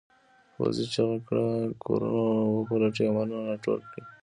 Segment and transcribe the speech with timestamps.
[0.53, 1.45] پوځي چیغه کړه
[1.85, 4.01] کورونه وپلټئ او مالونه راټول کړئ.